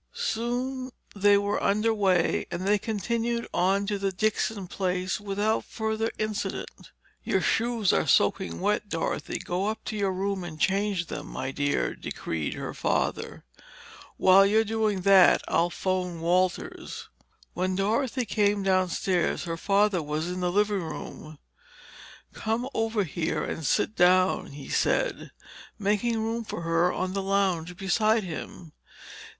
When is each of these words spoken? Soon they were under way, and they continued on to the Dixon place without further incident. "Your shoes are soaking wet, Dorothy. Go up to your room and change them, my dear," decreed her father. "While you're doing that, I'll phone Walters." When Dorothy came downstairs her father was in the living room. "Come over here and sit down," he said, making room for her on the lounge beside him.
Soon 0.15 0.89
they 1.15 1.37
were 1.37 1.61
under 1.61 1.93
way, 1.93 2.47
and 2.49 2.63
they 2.67 2.79
continued 2.79 3.47
on 3.53 3.85
to 3.85 3.99
the 3.99 4.11
Dixon 4.11 4.65
place 4.65 5.19
without 5.21 5.63
further 5.63 6.09
incident. 6.17 6.91
"Your 7.23 7.39
shoes 7.39 7.93
are 7.93 8.07
soaking 8.07 8.59
wet, 8.59 8.89
Dorothy. 8.89 9.37
Go 9.37 9.67
up 9.67 9.83
to 9.85 9.95
your 9.95 10.11
room 10.11 10.43
and 10.43 10.59
change 10.59 11.05
them, 11.05 11.27
my 11.27 11.51
dear," 11.51 11.93
decreed 11.93 12.55
her 12.55 12.73
father. 12.73 13.45
"While 14.17 14.43
you're 14.43 14.63
doing 14.63 15.01
that, 15.01 15.43
I'll 15.47 15.69
phone 15.69 16.19
Walters." 16.19 17.07
When 17.53 17.75
Dorothy 17.75 18.25
came 18.25 18.63
downstairs 18.63 19.43
her 19.43 19.55
father 19.55 20.01
was 20.01 20.29
in 20.29 20.39
the 20.39 20.51
living 20.51 20.81
room. 20.81 21.37
"Come 22.33 22.67
over 22.73 23.03
here 23.03 23.43
and 23.43 23.63
sit 23.63 23.95
down," 23.97 24.53
he 24.53 24.67
said, 24.67 25.29
making 25.77 26.17
room 26.17 26.43
for 26.43 26.61
her 26.63 26.91
on 26.91 27.13
the 27.13 27.21
lounge 27.21 27.77
beside 27.77 28.23
him. 28.23 28.71